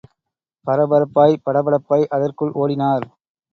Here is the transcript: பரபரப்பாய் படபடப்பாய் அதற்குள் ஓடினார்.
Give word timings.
பரபரப்பாய் 0.67 1.35
படபடப்பாய் 1.45 2.09
அதற்குள் 2.11 2.53
ஓடினார். 2.55 3.07